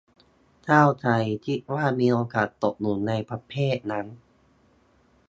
[0.63, 1.07] เศร้าใจ
[1.45, 4.05] คิดว่ามีโอกาสตกอยู่ในประเภทนั้น